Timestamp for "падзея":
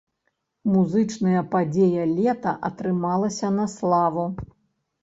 1.53-2.09